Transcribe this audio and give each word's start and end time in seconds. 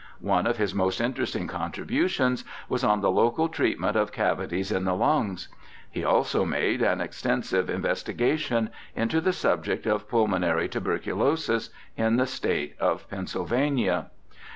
One 0.19 0.47
of 0.47 0.57
his 0.57 0.73
most 0.73 0.99
interesting 0.99 1.45
contributions 1.45 2.43
was 2.67 2.83
on 2.83 3.01
the 3.01 3.11
local 3.11 3.47
treatment 3.47 3.95
of 3.95 4.11
cavities 4.11 4.71
in 4.71 4.83
the 4.83 4.95
lungs. 4.95 5.47
He 5.91 6.03
also 6.03 6.43
made 6.43 6.81
an 6.81 6.99
extensive 6.99 7.69
in 7.69 7.83
vestigation 7.83 8.71
into 8.95 9.21
the 9.21 9.31
subject 9.31 9.85
of 9.85 10.09
pulmonary 10.09 10.67
tuberculosis 10.67 11.69
in 11.95 12.15
the 12.17 12.25
State 12.25 12.75
of 12.79 13.07
Pennsylvania. 13.11 14.09